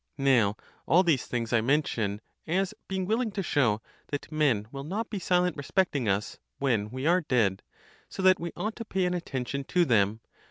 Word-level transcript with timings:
Now 0.17 0.57
all 0.87 1.03
these 1.03 1.27
things 1.27 1.53
I 1.53 1.61
mention, 1.61 2.21
as 2.47 2.73
being 2.87 3.05
willing 3.05 3.31
to 3.33 3.43
show 3.43 3.83
that 4.07 4.31
men 4.31 4.67
will 4.71 4.83
not 4.83 5.11
be 5.11 5.19
silent 5.19 5.55
respecting 5.57 6.09
us, 6.09 6.39
when 6.57 6.89
we 6.89 7.05
are 7.05 7.21
dead; 7.21 7.61
so 8.09 8.23
that 8.23 8.39
we 8.39 8.51
ought 8.55 8.75
to 8.77 8.83
pay 8.85 9.05
an 9.05 9.13
attention 9.13 9.63
tothem. 9.63 10.21